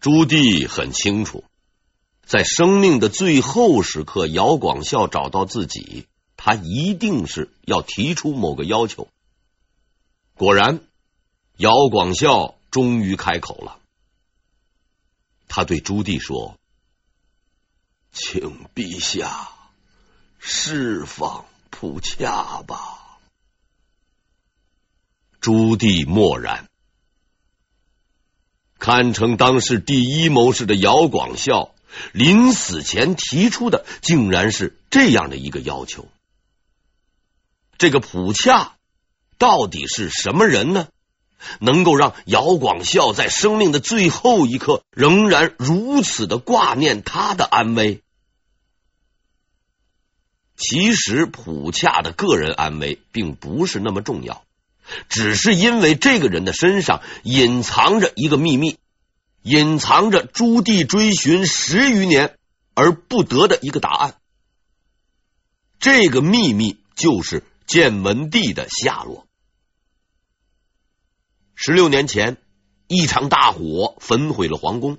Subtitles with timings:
[0.00, 1.44] 朱棣很清楚，
[2.24, 6.06] 在生命的最后时刻，姚广孝找到自己，
[6.38, 9.08] 他一定是要提出某个要求。
[10.32, 10.80] 果然，
[11.58, 13.78] 姚广孝终于开口了，
[15.48, 16.56] 他对朱棣说
[18.10, 19.52] ：“请陛下
[20.38, 23.18] 释放普洽吧。”
[25.42, 26.69] 朱棣默然，
[28.80, 31.74] 堪称当世第一谋士的姚广孝，
[32.12, 36.08] 临死前提出的竟然是这样的一个要求。
[37.78, 38.76] 这个普洽
[39.38, 40.88] 到底是什么人呢？
[41.58, 48.02] 能够让姚广孝在生命的最后一刻仍然如此的挂念他的安危？
[50.56, 54.44] 其实，普洽的个人安危并不是那么重要。
[55.08, 58.78] 只是因为这个人的身上隐藏着一个秘密，
[59.42, 62.36] 隐藏着朱棣追寻十余年
[62.74, 64.14] 而不得的一个答案。
[65.78, 69.26] 这个秘密就是建文帝的下落。
[71.54, 72.36] 十六年前，
[72.86, 74.98] 一场大火焚毁了皇宫，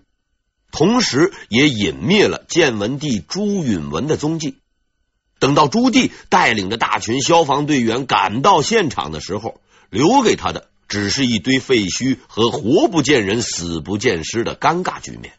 [0.71, 4.57] 同时也隐灭了建文帝朱允文的踪迹。
[5.39, 9.59] 等到朱棣带领着大群消防队员赶到现场的时候，
[9.91, 15.33] 留给他的只是一堆废墟和活不见人、死不见尸的尴尬局面。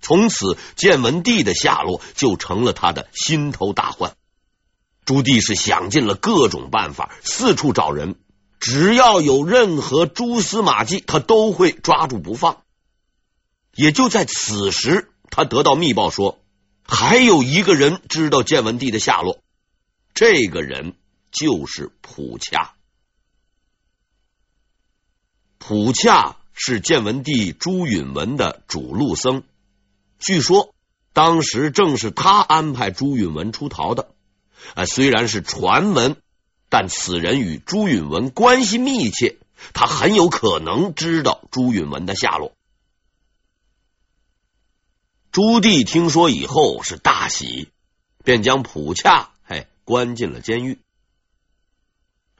[0.00, 4.16] 从此，建文帝的下落就成了他的心头大患。
[5.04, 8.16] 朱棣是想尽了各种办法，四处找人，
[8.58, 12.62] 只要有任何蛛丝马迹，他都会抓住不放。
[13.74, 16.40] 也就在此时，他得到密报说，
[16.84, 19.42] 还有一个人知道建文帝的下落，
[20.14, 20.94] 这个人
[21.30, 22.74] 就是普洽。
[25.68, 29.42] 普洽是建文帝朱允文的主路僧，
[30.18, 30.74] 据说
[31.12, 34.08] 当时正是他安排朱允文出逃的。
[34.74, 36.16] 啊，虽然是传闻，
[36.70, 39.36] 但此人与朱允文关系密切，
[39.74, 42.54] 他很有可能知道朱允文的下落。
[45.32, 47.68] 朱棣听说以后是大喜，
[48.24, 50.78] 便将普洽嘿关进了监狱。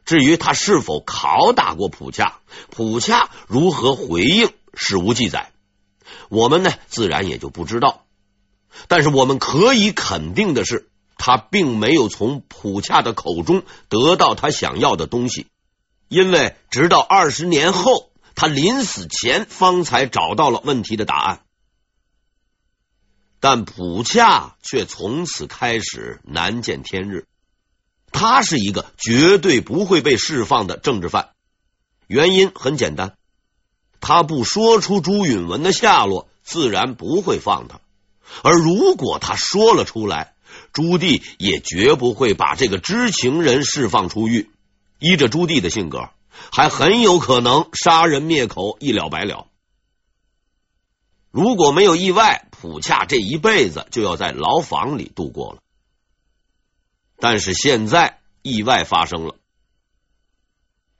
[0.08, 2.38] 至于他是否拷打过普恰，
[2.70, 5.52] 普恰如何回应，史无记载。
[6.30, 8.06] 我们呢，自然也就不知道。
[8.86, 10.88] 但是我们可以肯定的是，
[11.19, 15.48] 他并没有从普恰的口中得到他想要的东西，
[16.08, 21.42] 因为直到二十年后，他临死前方才找到了问题的答案。
[23.40, 27.26] 但普恰却从此开始难见天日。
[28.12, 31.30] 他是一个绝对不会被释放的政治犯，
[32.06, 33.14] 原因很简单，
[34.00, 37.80] 他不说出朱允文的下落，自然不会放他；
[38.42, 40.34] 而如果他说了出来，
[40.72, 44.50] 朱棣也绝不会把这个知情人释放出狱。
[44.98, 46.10] 依着朱棣的性格，
[46.50, 49.46] 还很有可能杀人灭口，一了百了。
[51.30, 55.60] 如果没有意外，普恰这一辈子就要在牢房里度过了。
[57.21, 59.34] 但是现在意外发生了，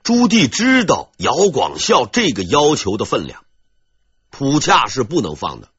[0.03, 3.45] 朱棣知道姚广孝这个要求的分量，
[4.29, 5.69] 普洽是不能放的。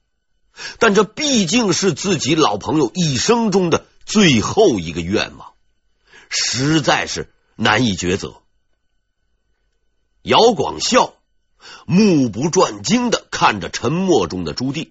[0.78, 5.52] 但这毕竟是自己老朋友一生中的最后一个愿望，
[6.28, 8.42] 实在是难以抉择。
[10.22, 11.14] 姚广孝
[11.86, 14.90] 目不转睛的看着沉默中的朱棣，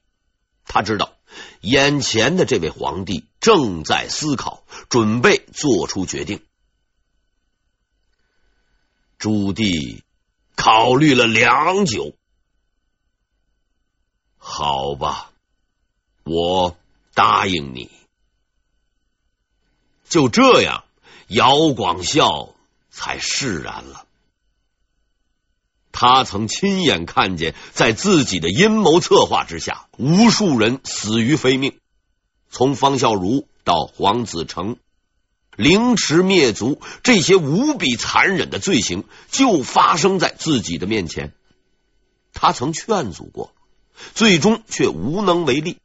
[0.66, 1.14] 他知道。
[1.62, 6.44] 眼前的这位皇帝正在思考，准备做出决定。
[9.18, 10.02] 朱棣
[10.56, 12.16] 考虑了良久，
[14.38, 15.32] 好吧，
[16.24, 16.78] 我
[17.14, 17.90] 答应你。
[20.10, 20.84] 就这样，
[21.28, 22.54] 姚广孝
[22.90, 24.06] 才释然了。
[25.92, 31.79] 他曾亲眼看见，在自己的阴谋策划之下，无数人死于非命。
[32.50, 34.78] 从方孝孺到黄子成，
[35.56, 41.34] 凌迟灭族，这些无比残忍的罪行就发生在自己的面前。
[42.34, 43.54] 他曾劝阻过，
[44.16, 45.78] 最终却无能为力。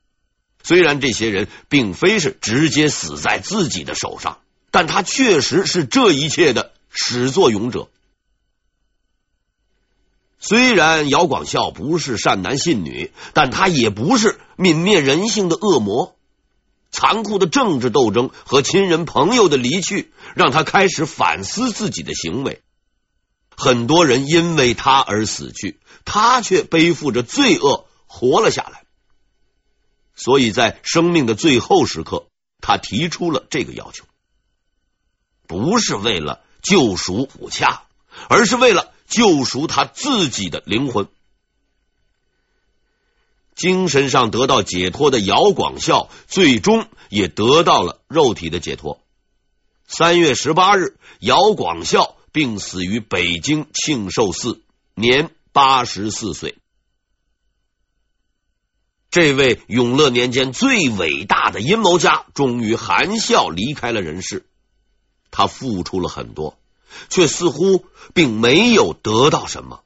[0.63, 4.39] 虽然这些人并非是直接死在自己的手上，
[4.71, 7.89] 但他确实是这一切的始作俑者。
[10.39, 16.17] 虽然姚广孝不是善男信女，但他也不是泯灭人性的恶魔。
[16.95, 22.63] 残酷的政治斗争和亲人朋友的离去，让他开始反思自己的行为。
[23.57, 28.85] 很多人因为他而死去，他却背负着罪恶，活了下来。
[30.15, 32.29] 所以在生命的最后时刻，
[32.61, 34.05] 他提出了这个要求，
[35.49, 37.83] 不是为了救赎普恰，
[38.29, 41.09] 而是为了救赎他自己的灵魂。
[43.55, 49.01] 精神上得到解脱的姚广孝，最终也得到了肉体的解脱。
[49.87, 54.61] 三月十八日，姚广孝病死于北京庆寿寺，
[54.95, 56.57] 年八十四岁。
[59.11, 64.45] 这位永乐年间最伟大的阴谋家，终于含笑离开了人世。
[65.31, 66.59] 他付出了很多，
[67.09, 67.85] 却似乎
[68.15, 69.84] 并没有得到什么。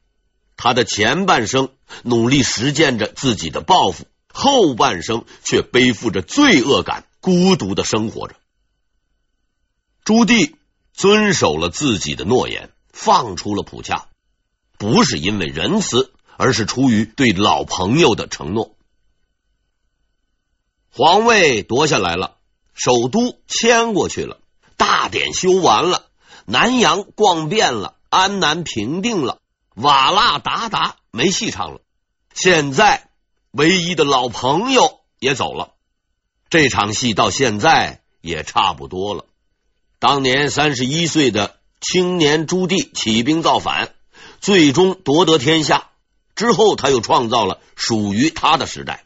[0.59, 1.71] 他的前半生
[2.03, 8.35] 努力实践着自己的抱负，后半生却背负着罪恶感，孤独的生活着。
[10.05, 10.55] 朱棣
[10.93, 14.09] 遵守了自己的诺言，放出了普恰，
[14.79, 18.75] 不是因为仁慈，而是出于对老朋友的承诺。
[20.91, 22.39] 皇位夺下来了，
[22.75, 24.41] 首都迁过去了，
[24.77, 26.07] 大典修完了，
[26.47, 29.39] 南阳逛遍了，安南平定了。
[29.81, 31.81] 瓦剌达达没戏唱了，
[32.35, 33.11] 现在
[33.53, 35.75] 唯一的老朋友也走了，
[36.51, 39.27] 这场戏到现在也差不多了。
[40.01, 43.95] 当年三十一岁的青年朱棣起兵造反，
[44.41, 45.91] 最终夺得天下
[46.35, 49.05] 之后，他又创造了属于他的时代。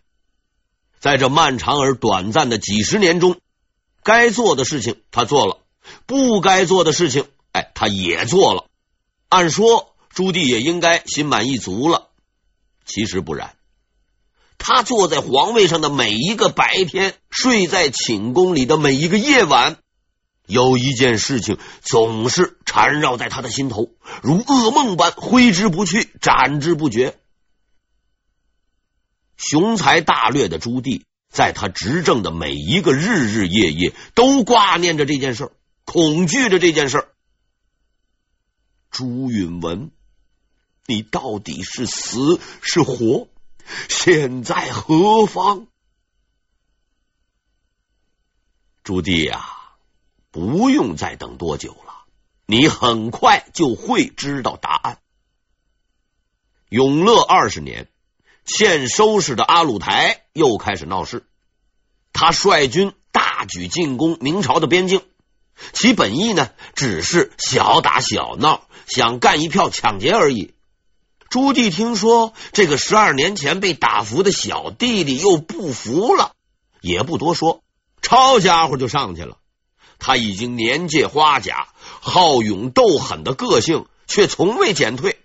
[1.01, 3.37] 在这漫长而短暂的几十年中，
[4.03, 5.59] 该做的事情他做了，
[6.07, 8.65] 不该做的事情，哎，他也做了。
[9.29, 9.92] 按说。
[10.15, 12.11] 朱棣也应该心满意足了，
[12.85, 13.55] 其实不然。
[14.59, 19.79] 他坐在皇位上的每一个白天，睡在寝宫里的每一个夜晚，
[20.47, 23.91] 有一件事情总是缠绕在他的心头，
[24.23, 27.19] 如噩梦般挥之不去，斩之不绝。
[29.37, 35.51] 雄才大略的朱棣，在他执政的每一个日日夜夜，都挂念着这件事，
[35.85, 37.09] 恐惧着这件事。
[38.93, 39.91] 朱允炆。
[40.87, 43.29] 你到底是死是活？
[43.89, 45.69] 现在何方？
[48.83, 49.49] 朱棣呀，
[50.33, 52.07] 不用再等多久了，
[52.47, 54.99] 你很快就会知道答案。
[56.69, 57.89] 永乐二十年，
[58.45, 61.25] 欠收拾的阿鲁台又开始闹事，
[62.13, 65.05] 他率军大举进攻明朝的边境，
[65.73, 70.55] 其本意呢，只是小打小闹，想干一票抢劫而已。
[71.33, 76.33] 朱棣听说这个十二年前被打服的小弟弟又不服了，
[76.83, 77.63] 也不多说，
[78.03, 79.39] 抄家伙就上去了。
[79.99, 81.69] 他已经年届花甲，
[82.03, 85.17] 好勇斗狠的个性却从未减退。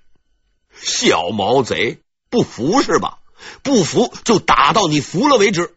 [0.81, 2.00] 小毛贼，
[2.30, 3.18] 不服是吧？
[3.62, 5.75] 不服就打到你服了为止。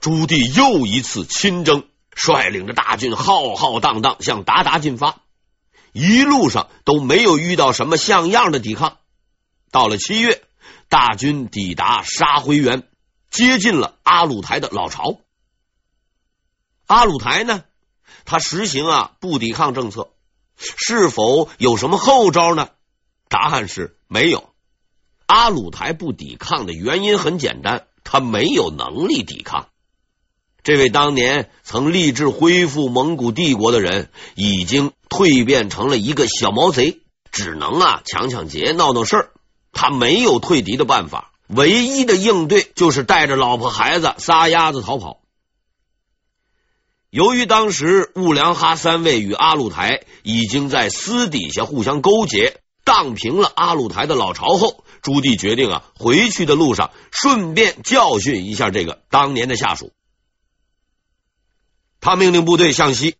[0.00, 1.84] 朱棣又一次亲征，
[2.14, 5.16] 率领着大军浩浩荡荡向鞑靼进发，
[5.92, 8.96] 一路上都没有遇到什么像样的抵抗。
[9.70, 10.42] 到了七月，
[10.88, 12.88] 大军抵达沙辉原，
[13.30, 15.20] 接近了阿鲁台的老巢。
[16.86, 17.62] 阿鲁台呢，
[18.24, 20.10] 他实行啊不抵抗政策，
[20.56, 22.70] 是否有什么后招呢？
[23.28, 24.50] 答案是没有。
[25.26, 29.68] 阿鲁台不抵抗的原因很简单，他没有能力抵抗。
[30.64, 37.00] 这位当年曾立志恢复蒙古帝国的人，已经蜕变成了一个小毛贼，
[37.30, 39.32] 只能啊抢抢劫、闹闹事儿。
[39.72, 45.20] 他没有退敌的办法，唯一的应对就是带着老婆孩子撒丫子逃跑。
[47.10, 59.92] 由于当时兀良哈三位与阿鲁台已经在私底下互相勾结，荡平了阿鲁台的老巢后，朱棣决定啊，回去的路上顺便教训一下这个当年的下属。
[62.00, 63.16] 他命令部队向西，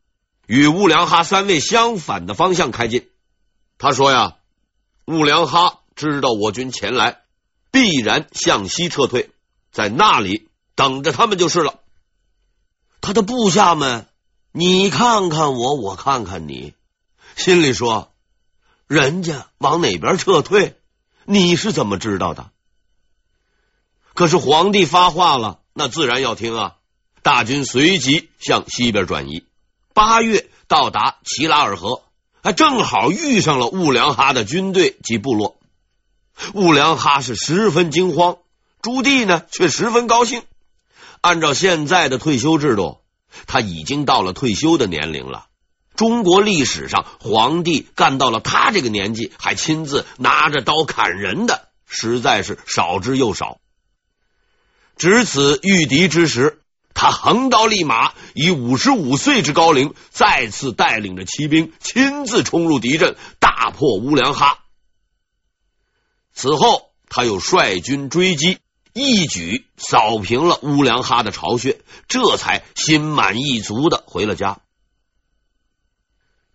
[0.47, 3.09] 与兀良哈三位相反的方向开进。
[3.77, 4.37] 他说呀，
[5.07, 5.80] 兀良哈。
[6.01, 7.19] 知道我军前来，
[7.71, 9.31] 必然向西撤退，
[9.71, 11.81] 在那里等着他们就是了。
[13.03, 14.07] 他的部下们，
[14.51, 16.73] 你看看我，我看看你，
[17.37, 18.13] 心里说：
[18.87, 20.75] 人家往哪边撤退，
[21.27, 22.51] 你是怎么知道的？
[24.15, 26.77] 可是皇帝发话了，那自然要听啊。
[27.23, 29.45] 大军随即向西边转移，
[29.93, 32.03] 八月到达齐拉尔河，
[32.43, 35.60] 还正好遇上了兀良哈的军队及部落。
[36.55, 38.39] 兀良哈是十分惊慌，
[38.83, 40.43] 朱棣呢却十分高兴。
[41.21, 42.99] 按照现在的退休制度，
[43.47, 45.47] 他已经到了退休的年龄了。
[45.95, 53.59] 中国历史上，皇帝干到了他这个年纪还亲自拿着刀砍人的，实在是少之又少。
[54.97, 56.61] 值此御敌之时，
[56.95, 64.59] 他横刀立马，以五十五岁之高龄，再次带领着骑兵亲自冲入敌阵，大破乌良哈。
[66.41, 68.61] 此后，他又率军追击，
[68.95, 74.61] 一举扫平了乌良哈的巢穴，这才心满意足的回了家。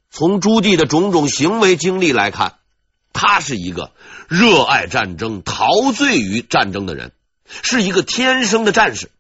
[0.10, 2.58] 从朱棣的种种行为经历来看，
[3.14, 3.92] 他是一个
[4.28, 7.12] 热爱战争、陶醉于战争的人，
[7.62, 9.12] 是一个天生的战士。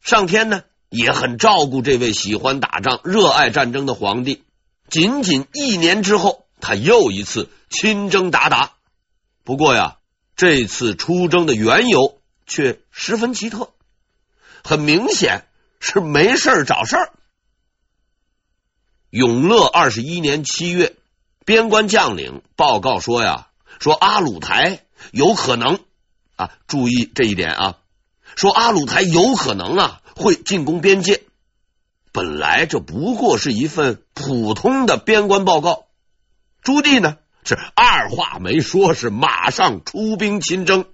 [0.00, 4.42] 上天呢，也很照顾这位喜欢打仗、热爱战争的皇帝。
[4.88, 8.70] 仅仅一年之后，他又一次亲征鞑靼。
[9.46, 9.98] 不过呀，
[10.34, 13.70] 这次出征的缘由却十分奇特，
[14.64, 15.46] 很明显
[15.78, 17.12] 是没事儿找事儿。
[19.10, 20.96] 永乐二十一年七月，
[21.44, 23.46] 边关将领报告说呀，
[23.78, 24.80] 说阿鲁台
[25.12, 25.78] 有可能
[26.34, 27.78] 啊，注意这一点啊，
[28.34, 31.22] 说阿鲁台有可能啊会进攻边界。
[32.10, 35.86] 本来这不过是一份普通的边关报告，
[36.62, 40.86] 朱棣呢是二话没说，是马上出兵亲征。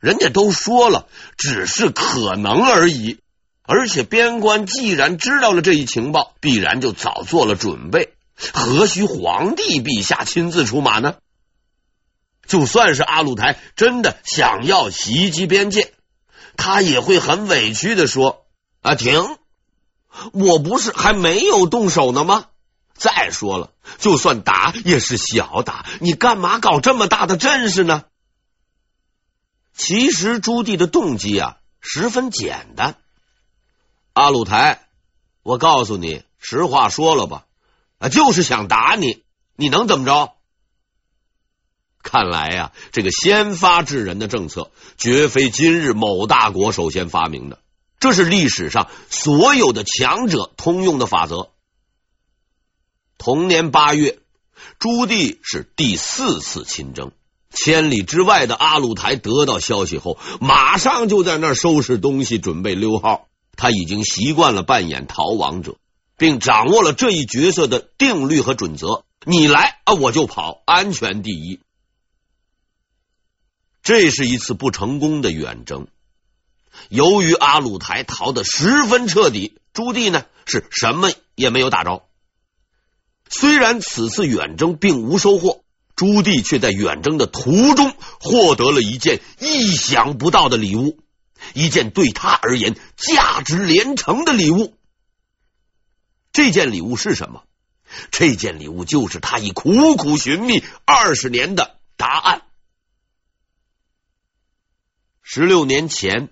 [0.00, 3.20] 人家都说了，只是可能而已。
[3.64, 8.12] 而且边关既然知道了这一情报，必然就早做了准备，
[8.52, 11.14] 何须皇帝陛下亲自出马呢？
[12.44, 15.94] 就算是阿鲁台真的想要袭击边界，
[16.56, 18.44] 他也会很委屈的说
[18.82, 19.36] ：“啊，停！
[20.32, 22.46] 我不是还没有动手呢吗？
[23.02, 28.04] 再说了，就算打也是小打，你干嘛搞这么大的阵势呢？”
[29.74, 32.98] 其实朱棣的动机啊，十分简单。
[34.12, 34.86] 阿鲁台，
[35.42, 37.46] 我告诉你，实话说了吧，
[37.98, 39.24] 啊，就是想打你，
[39.56, 40.34] 你能怎么着？
[42.04, 47.58] 看来呀，这个先发制人的政策，绝非今日某大国首先发明的，
[47.98, 51.50] 这是历史上所有的强者通用的法则。
[53.24, 54.18] 同年八月，
[54.80, 57.12] 朱棣是第四次亲征，
[57.54, 63.28] 千里之外的阿鲁台得到消息后，马上就在那儿收拾东西，准备溜号。
[63.56, 65.76] 他已经习惯了扮演逃亡者，
[66.16, 69.04] 并掌握了这一角色的定律和准则。
[69.24, 71.60] 你来啊，我就跑，安全第一。
[73.84, 75.86] 这是一次不成功的远征。
[76.88, 82.02] 由于阿鲁台逃得十分彻底，朱棣呢是什么也没有打着。
[83.32, 85.64] 虽然此次远征并无收获，
[85.96, 91.00] 朱棣却在远征的途中获得了一件意想不到的礼物。
[91.54, 94.76] 一件对他而言价值连城的礼物。
[96.30, 97.42] 这件礼物是什么？
[98.10, 102.42] 这件礼物就是他已苦苦寻觅二十年的答案。
[105.22, 106.28] 十六年前，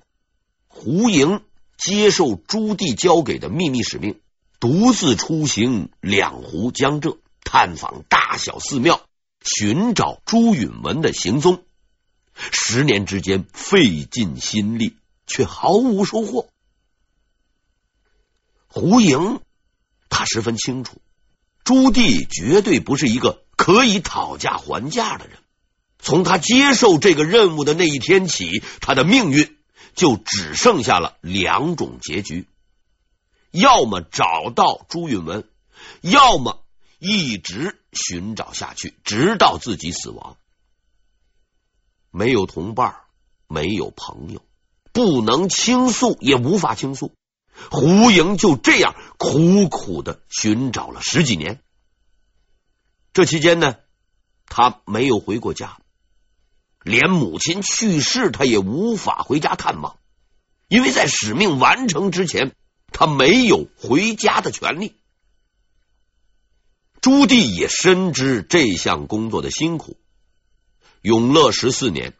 [0.69, 1.43] 胡盈
[1.79, 4.21] 接受朱棣交给的秘密使命，
[4.61, 9.03] 独自出行两湖江浙，探访大小寺庙，
[9.43, 11.65] 寻找朱允炆的行踪。
[12.35, 14.97] 十年之间，费尽心力。
[15.33, 16.49] 却毫无收获。
[18.67, 19.41] 胡盈
[20.09, 21.01] 他十分清楚，
[21.63, 25.39] 朱棣绝对不是一个可以讨价还价的人。
[26.01, 29.57] 从他接受这个任务的那一天起，他的命运
[29.95, 32.49] 就只剩下了两种结局：
[33.51, 35.45] 要么找到朱允炆，
[36.01, 36.63] 要么
[36.99, 40.37] 一直寻找下去，直到自己死亡。
[42.11, 42.97] 没有同伴，
[43.47, 44.43] 没有朋友。
[44.93, 47.15] 不能倾诉，也无法倾诉。
[47.71, 51.63] 胡盈就这样苦苦的寻找了十几年。
[53.13, 53.77] 这期间呢，
[54.47, 55.79] 他没有回过家，
[56.83, 59.99] 连母亲去世，他也无法回家探望，
[60.69, 62.57] 因为在使命完成之前，
[62.93, 64.95] 他没有回家的权利。
[67.01, 69.97] 朱棣也深知这项工作的辛苦。
[71.03, 72.15] 永乐十四年，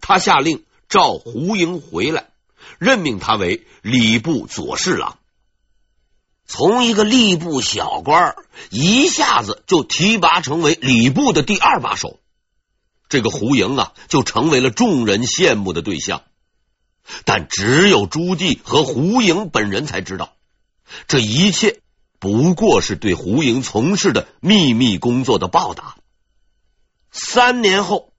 [0.00, 0.64] 他下令。
[0.88, 2.28] 召胡盈回来，
[2.78, 5.16] 任命他为礼部左侍郎。
[6.46, 8.36] 从一个吏部小官
[8.68, 12.20] 一下子就提拔成为礼部的第二把手，
[13.08, 16.24] 这个胡盈啊，就成为了众人羡慕的对象。
[17.24, 20.34] 但只有朱棣和胡盈本人才知道，
[21.08, 21.80] 这一切
[22.18, 25.96] 不过是对胡盈从事的秘密工作的报答。
[27.10, 28.12] 三年后，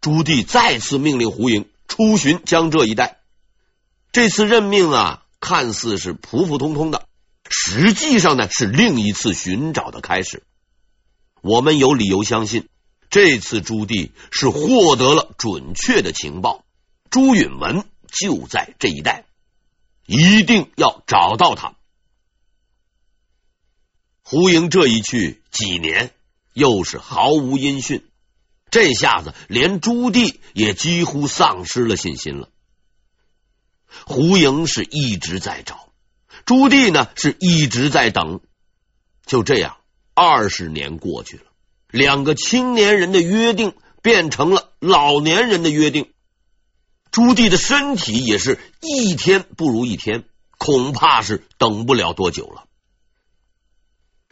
[0.00, 1.68] 朱棣再次命令胡盈。
[1.86, 3.18] 出巡江浙一带，
[4.10, 7.06] 这次任命啊，看似是普普通通的，
[7.48, 10.42] 实际上呢是另一次寻找的开始。
[11.40, 12.68] 我们有理由相信，
[13.10, 16.64] 这次朱棣是获得了准确的情报，
[17.10, 19.24] 朱允炆就在这一带，
[20.06, 21.74] 一定要找到他。
[24.22, 26.14] 胡营这一去几年，
[26.54, 28.08] 又是毫无音讯，
[28.70, 32.48] 这下子连朱棣也几乎丧失了信心了。
[34.06, 35.92] 胡营是一直在找，
[36.46, 38.40] 朱棣呢是一直在等，
[39.26, 39.76] 就这样，
[40.14, 41.44] 二十年过去了，
[41.90, 46.13] 两个青年人的约定变成了老年人的约定。
[47.14, 50.24] 朱棣的身体也是一天不如一天，
[50.58, 52.64] 恐怕是等不了多久了。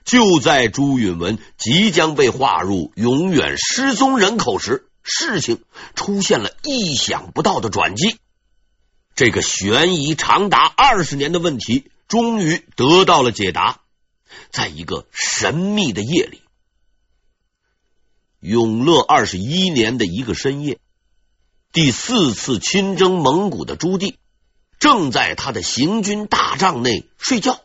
[0.04, 5.62] 就在朱允炆即将被划入永远失踪人口时，事情
[5.94, 8.16] 出现了意想不到的转机。
[9.14, 13.80] 这个悬疑长达二十年的问题，终于得到了解答。
[14.50, 16.42] 在一个神秘的夜里，
[18.40, 20.80] 永乐二十一年的一个深夜。
[21.72, 24.16] 第四次亲征蒙古的朱棣
[24.78, 27.62] 正在他的行军大帐内睡觉，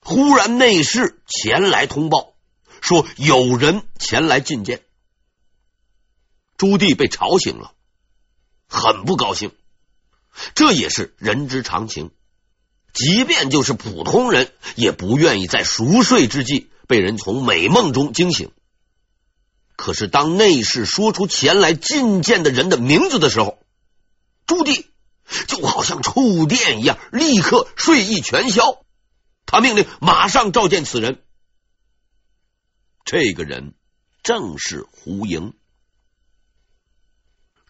[0.00, 2.32] 忽然内侍前来通报，
[2.80, 4.80] 说有人前来觐见。
[6.56, 7.74] 朱棣被吵醒了，
[8.66, 9.52] 很不高兴。
[10.54, 12.12] 这也是人之常情，
[12.94, 18.52] 即便就是普通人，也不愿意在熟睡之际被人从美梦中惊醒。
[19.76, 23.58] 可是，当内侍说出前来觐见的人的名字的时候，
[24.46, 24.86] 朱棣
[25.46, 28.82] 就好像触电一样，立刻睡意全消。
[29.44, 31.22] 他命令马上召见此人。
[33.04, 33.74] 这个人
[34.22, 35.52] 正是胡营。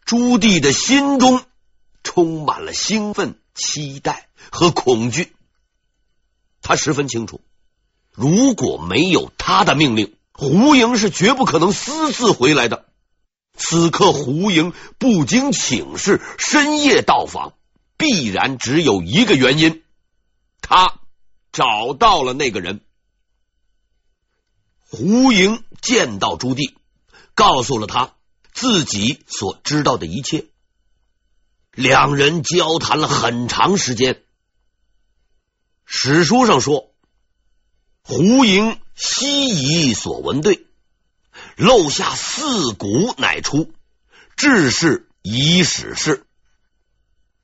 [0.05, 1.45] 朱棣的心中
[2.05, 5.35] 充满了兴奋、期待和恐惧。
[6.63, 7.43] 他十分清楚，
[8.13, 12.87] 如果没有他的命令，胡莹是绝不可能私自回来的。
[13.55, 17.55] 此刻胡莹不经请示，深夜到访，
[17.97, 19.83] 必然只有一个原因：
[20.61, 21.01] 他
[21.53, 22.83] 找到了那个人。
[24.83, 26.75] 胡莹见到朱棣，
[27.35, 28.14] 告诉了他
[28.53, 30.46] 自己所知道的一切。
[31.72, 34.22] 两人交谈了很长时间。
[35.87, 36.90] 史书上说，
[38.07, 38.79] 胡营。
[38.99, 40.64] 悉以所闻对，
[41.57, 43.71] 漏下四股，乃出。
[44.37, 46.25] 致是已史事。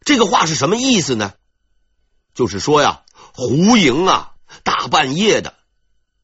[0.01, 1.35] 这个话是什么意思呢？
[2.35, 3.03] 就是说呀，
[3.35, 5.53] 胡营啊，大半夜的，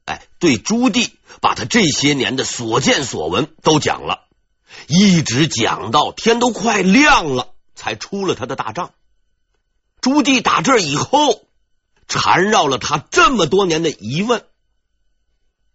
[0.07, 1.11] 哎，对朱棣
[1.42, 4.29] 把他这些年的所见所闻都讲了，
[4.87, 8.92] 一直讲到天都快亮了，才出了他的大帐。
[10.01, 11.42] 朱棣打这以后，
[12.09, 14.44] 缠绕了他这么多年的疑问。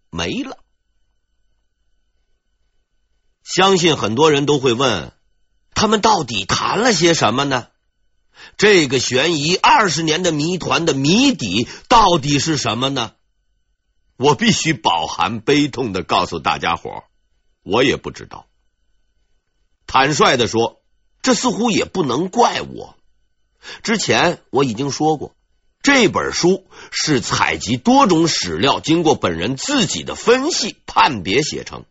[0.10, 0.58] 没了。
[3.43, 5.13] 相信很多人都会问，
[5.74, 7.67] 他们到底谈了些什么呢？
[8.58, 13.13] 这个悬疑二十年的谜团的谜底到底是什么呢？
[14.17, 17.04] 我必须饱含悲痛的告诉大家伙，
[17.63, 18.48] 我也不知道。
[19.86, 20.82] 坦率的说，
[21.22, 22.98] 这似乎也不能怪我。
[23.82, 25.36] 之前我已经说过。
[25.84, 31.84] 这本书是采集多种史料，经过本人自己的分析判别写成。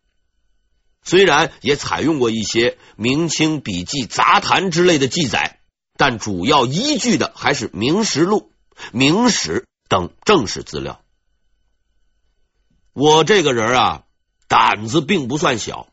[1.05, 5.59] 虽然也采用过一些明清笔记、杂谈之类的记载，
[5.99, 8.51] 但主要依据的还是《明实录》
[8.93, 11.03] 《明史》等正史资料。
[12.95, 14.05] 我这个人啊，
[14.49, 15.89] 胆子并不算小，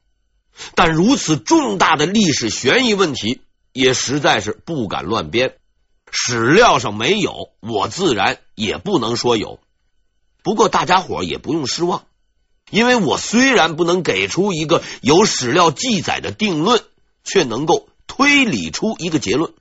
[0.74, 3.42] 但如此重大的历史悬疑问题，
[3.74, 5.58] 也实在是不敢乱编。
[6.12, 9.60] 史料上没有，我自然也不能说有。
[10.44, 12.06] 不过大家伙也不用失望，
[12.70, 16.84] 因为我虽然不能给出一个有史料记载的定论，
[17.24, 19.54] 却能够推理出一个结论。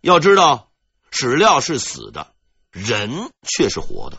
[0.00, 0.68] 要知道，
[1.10, 2.32] 史料是死的，
[2.70, 4.18] 人却是活的。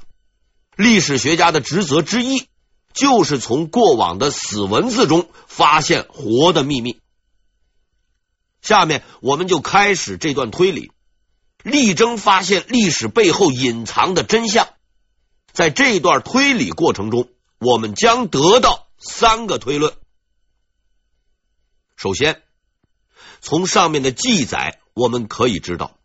[0.75, 2.47] 历史学家的职责之一，
[2.93, 6.99] 就是从过往的死文字中发现活的秘密。
[8.65, 10.91] 下面我们就开始这段推理，
[11.61, 14.67] 力争发现历史背后隐藏的真相。
[15.53, 19.93] 在这段推理过程中，我们将得到三个推论。
[21.95, 22.41] 首先，
[23.39, 25.99] 从上面的记载，我们可以知道，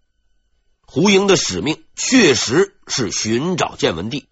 [0.83, 4.29] 胡营的使命确实是寻找建文帝，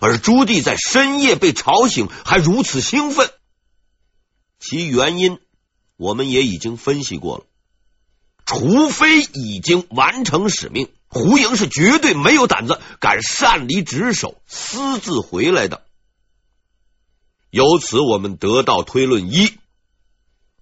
[0.00, 3.30] 而朱棣在深夜被吵醒，还如此兴奋，
[4.58, 5.38] 其原因
[5.96, 7.44] 我们也已经分析过了。
[8.50, 15.84] 除非已经完成使命，胡营是绝对没有胆子敢擅离职守、私自回来的。
[17.50, 19.52] 由此，我们得到推论一：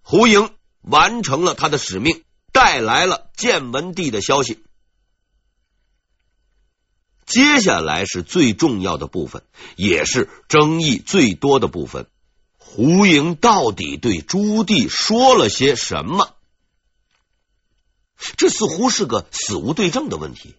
[0.03, 0.51] 胡莹
[0.83, 4.62] 完成了他的使命，带来了建文帝的消息。
[7.24, 9.44] 接下来是最重要的部分，
[9.77, 12.07] 也是争议最多的部分。
[12.59, 16.35] 胡莹到底对朱棣说了些什么？
[18.37, 20.54] 这似乎是个死无对证的问题。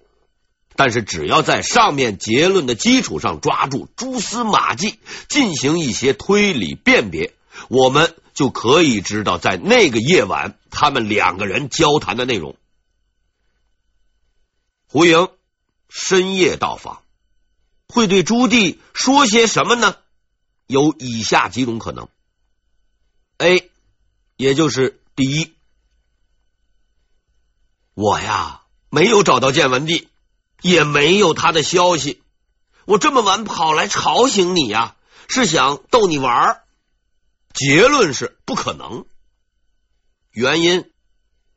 [0.75, 7.33] 但是，只要在上面结论的基础上抓住蛛丝马迹，进行一些推理辨别，
[7.67, 12.55] 我们就可以知道，在那个夜晚，他们两个人交谈的内容。
[14.87, 15.27] 胡莹
[15.89, 17.03] 深夜到访，
[17.89, 19.97] 会对朱棣说些什么呢？
[20.65, 22.07] 有以下几种可能
[23.37, 23.69] ：A，
[24.37, 25.51] 也就是第一，
[27.99, 30.07] 我呀没有找到建文帝。
[30.61, 32.21] 也没有他的消息，
[32.83, 34.97] 我这么晚跑来吵醒你呀，
[35.29, 36.63] 是想逗你玩。
[37.53, 39.05] 结论是不可能。
[40.31, 40.91] 原因，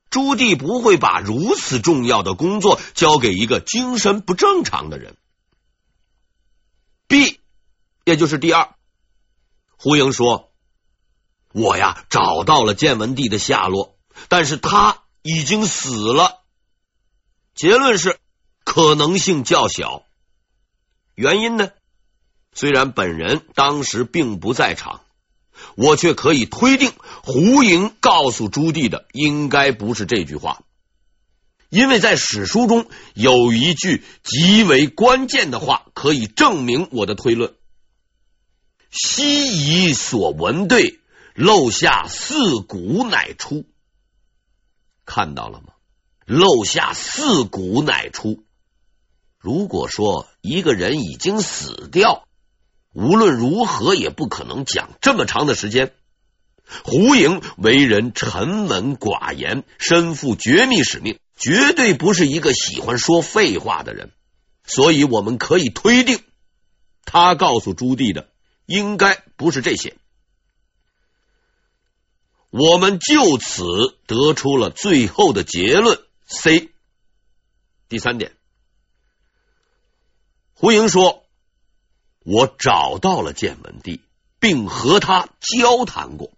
[0.08, 5.16] 朱棣不会把如此重要的工作交给一个精神不正常的人。
[7.08, 7.40] B，
[8.04, 8.76] 也就是第二，
[9.76, 10.52] 胡营说
[11.52, 13.96] ：“我呀找到了建文帝的下落，
[14.28, 16.42] 但是他已经死了。”
[17.54, 18.18] 结论是。
[18.64, 20.04] 可能性较小，
[21.16, 21.72] 原因呢？
[22.54, 25.00] 虽然本人当时并不在场，
[25.74, 26.92] 我却可以推定，
[27.24, 30.62] 胡营告诉朱棣的应该不是这句话，
[31.70, 37.54] 因为在史书中有一句极为关键的话，可以证明我的推论
[38.92, 41.00] ：“昔以所闻对，
[41.34, 43.66] 漏下四谷乃出。”
[45.04, 45.74] 看到了吗？
[46.24, 48.44] 漏下四鼓乃出。
[49.38, 52.28] 如果说一个人已经死掉，
[52.92, 55.92] 无论如何也不可能讲这么长的时间。
[56.84, 64.12] 胡莹为人沉稳寡言，身负绝密使命，绝对不是一个喜欢说废话的人。
[64.64, 66.20] 所以我们可以推定，
[67.04, 68.28] 他告诉朱棣的
[68.64, 69.96] 应该不是这些。
[72.52, 73.64] 我们就此
[74.06, 76.70] 得出了最后的结论：C。
[77.88, 78.36] 第三点。
[80.52, 81.24] 胡营说
[82.20, 84.02] ：“我找到了建文帝，
[84.38, 86.30] 并和他交谈过。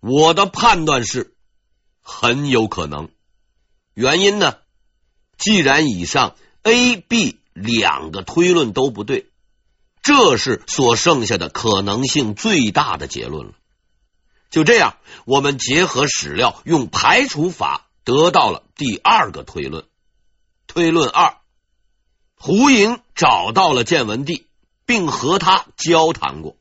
[0.00, 1.34] 我的判断是
[2.02, 3.08] 很有可能。
[3.94, 4.58] 原因呢？
[5.38, 9.30] 既然以上 A、B 两个推论都不对，
[10.02, 13.54] 这是所剩下的可能性最大的结论了。
[14.50, 19.84] 就这样，我们结合史料，用排除法得到了第二个推论。
[20.66, 21.36] 推论二。”
[22.40, 24.46] 胡莹找到了建文帝，
[24.86, 26.56] 并和他交谈过。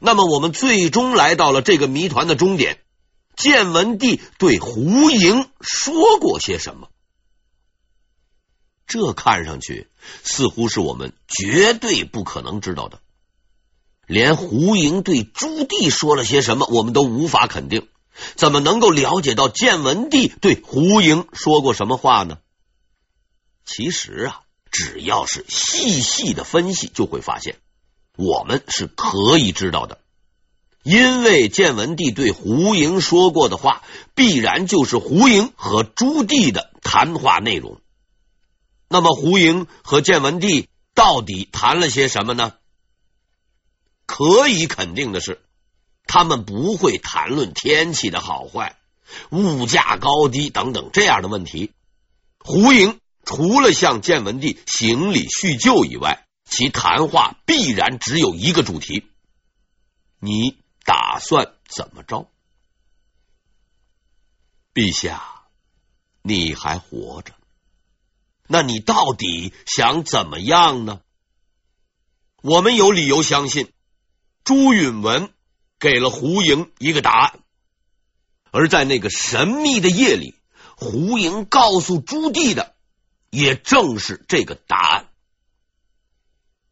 [0.00, 2.82] 那么，我们最终来到了这个谜团的终点：
[3.36, 6.88] 建文帝对胡莹说过些什么？
[8.86, 9.88] 这看上去
[10.24, 13.00] 似乎是我们绝对不可能知道的。
[14.08, 17.86] 连胡营对朱棣说了些什么，我们都无法肯定。
[18.34, 22.38] 怎么能够了解到建文帝对胡营说过什么话呢？
[23.64, 24.40] 其实啊。
[24.70, 27.56] 只要是细细的分析，就会发现
[28.18, 29.98] 我们是可以知道的，
[30.82, 33.82] 因为建文帝对胡营说过的话，
[34.14, 37.80] 必然就是胡营和朱棣的谈话内容。
[38.90, 42.52] 那么，胡营和建文帝到底谈了些什么呢？
[44.08, 45.40] 可以肯定的是，
[46.08, 48.76] 他们不会谈论天气的好坏、
[49.30, 51.72] 物价高低等等这样的问题。
[52.40, 52.98] 胡莹。
[53.24, 59.06] 除了向建文帝行礼叙旧以外，其谈话必然只有一个主题：
[60.18, 62.30] 你打算怎么着？
[64.72, 65.22] 陛下，
[66.22, 67.34] 你还活着，
[68.46, 71.02] 那你到底想怎么样呢？
[72.40, 73.70] 我们有理由相信，
[74.48, 75.30] 朱允文
[75.78, 77.40] 给了胡莹一个答案，
[78.50, 80.36] 而在那个神秘的夜里，
[80.74, 82.74] 胡莹告诉朱棣的。
[83.28, 85.08] 也正是这个答案。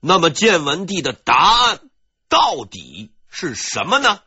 [0.00, 1.90] 那么，建文帝的答案
[2.30, 4.22] 到底是什么呢？